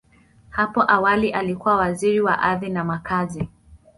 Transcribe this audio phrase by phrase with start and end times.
[0.49, 3.49] Hapo awali, alikuwa Waziri wa Ardhi na Makazi.